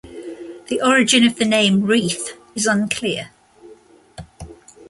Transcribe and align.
The 0.69 0.81
origin 0.83 1.27
of 1.27 1.35
the 1.35 1.45
name 1.45 1.83
"Reeth" 1.83 2.31
is 2.55 2.65
unclear. 2.65 3.29